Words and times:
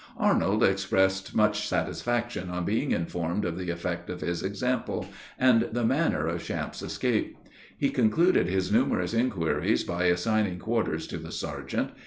Arnold 0.17 0.63
expressed 0.63 1.35
much 1.35 1.67
satisfaction 1.67 2.49
on 2.49 2.65
being 2.65 2.89
informed 2.91 3.45
of 3.45 3.55
the 3.55 3.69
effect 3.69 4.09
of 4.09 4.21
his 4.21 4.41
example, 4.41 5.05
and 5.37 5.69
the 5.73 5.85
manner 5.85 6.25
of 6.25 6.41
Champe's 6.43 6.81
escape. 6.81 7.37
He 7.77 7.91
concluded 7.91 8.47
his 8.49 8.71
numerous 8.71 9.13
inquiries 9.13 9.83
by 9.83 10.05
assigning 10.05 10.57
quarters 10.57 11.05
to 11.05 11.19
the 11.19 11.31
sergeant. 11.31 11.91